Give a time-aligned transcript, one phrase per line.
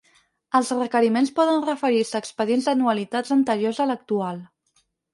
[0.59, 4.47] Els requeriments poden referir-se a expedients d'anualitats anteriors a l'actual.